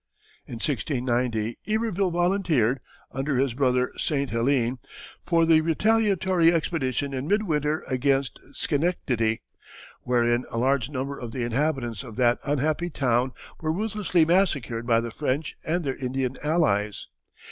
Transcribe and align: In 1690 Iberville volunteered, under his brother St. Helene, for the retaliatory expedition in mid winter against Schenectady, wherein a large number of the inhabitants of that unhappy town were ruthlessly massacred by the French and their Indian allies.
In 0.47 0.53
1690 0.55 1.59
Iberville 1.67 2.09
volunteered, 2.09 2.79
under 3.11 3.37
his 3.37 3.53
brother 3.53 3.91
St. 3.97 4.31
Helene, 4.31 4.79
for 5.23 5.45
the 5.45 5.61
retaliatory 5.61 6.51
expedition 6.51 7.13
in 7.13 7.27
mid 7.27 7.43
winter 7.43 7.83
against 7.87 8.39
Schenectady, 8.53 9.37
wherein 10.01 10.45
a 10.49 10.57
large 10.57 10.89
number 10.89 11.19
of 11.19 11.33
the 11.33 11.43
inhabitants 11.43 12.01
of 12.01 12.15
that 12.15 12.39
unhappy 12.43 12.89
town 12.89 13.31
were 13.59 13.71
ruthlessly 13.71 14.25
massacred 14.25 14.87
by 14.87 15.01
the 15.01 15.11
French 15.11 15.55
and 15.63 15.83
their 15.83 15.97
Indian 15.97 16.35
allies. 16.43 17.05